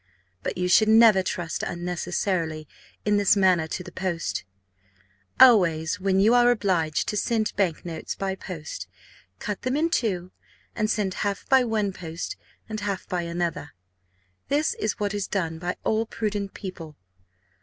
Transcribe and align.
But 0.41 0.57
you 0.57 0.67
should 0.67 0.87
never 0.89 1.21
trust 1.21 1.61
unnecessarily 1.61 2.67
in 3.05 3.17
this 3.17 3.37
manner 3.37 3.67
to 3.67 3.83
the 3.83 3.91
post 3.91 4.43
always, 5.39 5.99
when 5.99 6.19
you 6.19 6.33
are 6.33 6.49
obliged 6.49 7.07
to 7.09 7.15
send 7.15 7.55
bank 7.55 7.85
notes 7.85 8.15
by 8.15 8.33
post, 8.33 8.87
cut 9.37 9.61
them 9.61 9.77
in 9.77 9.91
two, 9.91 10.31
and 10.75 10.89
send 10.89 11.13
half 11.21 11.47
by 11.49 11.63
one 11.63 11.93
post 11.93 12.35
and 12.67 12.79
half 12.79 13.07
by 13.07 13.21
another. 13.21 13.75
This 14.47 14.73
is 14.73 14.99
what 14.99 15.13
is 15.13 15.27
done 15.27 15.59
by 15.59 15.75
all 15.83 16.07
prudent 16.07 16.55
people. 16.55 16.97